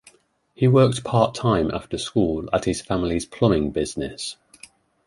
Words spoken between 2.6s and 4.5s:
his family's plumbing business.